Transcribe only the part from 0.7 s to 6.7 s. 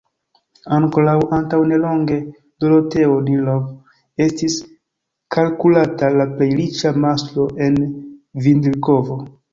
Ankoraŭ antaŭ nelonge Doroteo Nilov estis kalkulata la plej